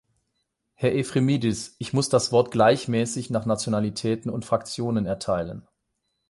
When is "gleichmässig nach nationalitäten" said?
2.49-4.31